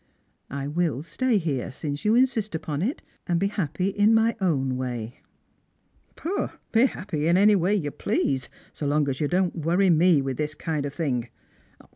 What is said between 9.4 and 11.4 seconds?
worry me with this kind of thing.